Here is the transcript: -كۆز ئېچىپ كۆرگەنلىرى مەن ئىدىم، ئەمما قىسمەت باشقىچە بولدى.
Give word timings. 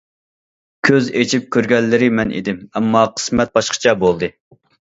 -كۆز 0.89 1.09
ئېچىپ 1.19 1.45
كۆرگەنلىرى 1.57 2.09
مەن 2.21 2.33
ئىدىم، 2.39 2.59
ئەمما 2.81 3.07
قىسمەت 3.19 3.55
باشقىچە 3.59 3.95
بولدى. 4.07 4.33